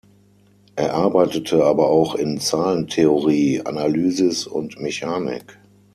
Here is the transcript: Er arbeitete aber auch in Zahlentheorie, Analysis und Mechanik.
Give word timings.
Er 0.75 0.95
arbeitete 0.95 1.63
aber 1.63 1.91
auch 1.91 2.15
in 2.15 2.39
Zahlentheorie, 2.39 3.61
Analysis 3.63 4.47
und 4.47 4.81
Mechanik. 4.81 5.59